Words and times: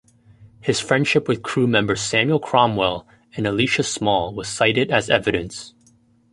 His 0.61 0.79
friendship 0.79 1.27
with 1.27 1.43
crew 1.43 1.67
members 1.67 2.01
Samuel 2.01 2.39
Cromwell 2.39 3.07
and 3.37 3.45
Elisha 3.45 3.83
Small 3.83 4.33
was 4.33 4.47
cited 4.49 4.89
as 4.89 5.11
evidence. 5.11 5.75